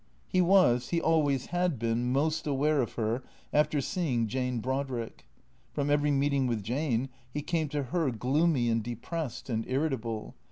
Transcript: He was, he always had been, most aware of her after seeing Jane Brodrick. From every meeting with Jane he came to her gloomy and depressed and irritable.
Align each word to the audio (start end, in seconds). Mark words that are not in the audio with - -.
He 0.27 0.41
was, 0.41 0.89
he 0.89 0.99
always 0.99 1.45
had 1.53 1.77
been, 1.77 2.11
most 2.11 2.47
aware 2.47 2.81
of 2.81 2.93
her 2.93 3.21
after 3.53 3.79
seeing 3.81 4.25
Jane 4.27 4.59
Brodrick. 4.59 5.27
From 5.73 5.91
every 5.91 6.09
meeting 6.09 6.47
with 6.47 6.63
Jane 6.63 7.09
he 7.31 7.43
came 7.43 7.69
to 7.69 7.83
her 7.83 8.09
gloomy 8.09 8.67
and 8.67 8.81
depressed 8.81 9.47
and 9.47 9.63
irritable. 9.67 10.33